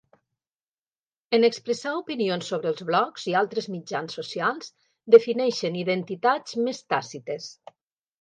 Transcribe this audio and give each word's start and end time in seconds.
En 1.37 1.43
expressar 1.49 1.91
opinions 1.97 2.47
sobre 2.53 2.71
els 2.73 2.81
blogs 2.87 3.25
i 3.33 3.35
altres 3.41 3.67
mitjans 3.73 4.17
socials, 4.21 4.71
defineixen 5.17 5.77
identitats 5.83 6.57
més 6.69 6.81
tàcites. 6.95 7.51